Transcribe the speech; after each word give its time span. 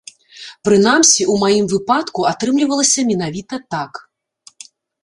Прынамсі, 0.69 1.27
у 1.33 1.35
маім 1.43 1.65
выпадку 1.75 2.27
атрымлівалася 2.33 3.07
менавіта 3.13 3.55
так. 3.77 3.93